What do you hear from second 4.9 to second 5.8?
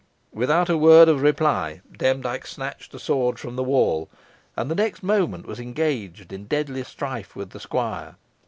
moment was